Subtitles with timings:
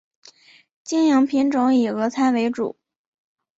[0.83, 2.75] 经营品种以俄餐为主。